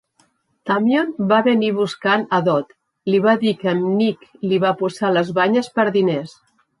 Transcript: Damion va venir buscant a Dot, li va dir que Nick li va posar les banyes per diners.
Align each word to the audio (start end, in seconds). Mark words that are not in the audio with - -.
Damion 0.69 1.11
va 1.31 1.37
venir 1.47 1.67
buscant 1.75 2.23
a 2.37 2.39
Dot, 2.47 2.73
li 3.11 3.19
va 3.27 3.35
dir 3.43 3.53
que 3.59 3.75
Nick 3.83 4.25
li 4.53 4.59
va 4.65 4.73
posar 4.81 5.13
les 5.19 5.31
banyes 5.41 5.71
per 5.77 5.87
diners. 5.99 6.35